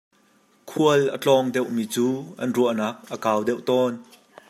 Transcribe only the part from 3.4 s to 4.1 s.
deuh tawn.